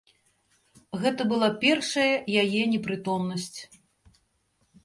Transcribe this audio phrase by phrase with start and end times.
[1.03, 2.13] Гэта была першая
[2.45, 3.55] яе непрытомнасць.